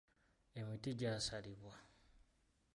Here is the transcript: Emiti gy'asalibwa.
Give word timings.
Emiti 0.59 0.91
gy'asalibwa. 0.99 1.73